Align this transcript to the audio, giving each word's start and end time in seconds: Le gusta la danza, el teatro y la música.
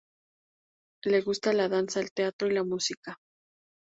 Le 1.03 1.21
gusta 1.21 1.53
la 1.53 1.69
danza, 1.69 1.99
el 1.99 2.11
teatro 2.11 2.47
y 2.47 2.53
la 2.55 2.63
música. 2.63 3.19